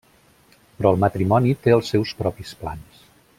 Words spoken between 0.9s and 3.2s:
el matrimoni té els seus propis plans.